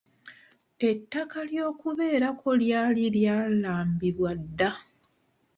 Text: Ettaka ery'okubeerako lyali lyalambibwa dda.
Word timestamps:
Ettaka 0.89 1.37
ery'okubeerako 1.45 2.47
lyali 2.61 3.03
lyalambibwa 3.15 4.31
dda. 4.41 4.71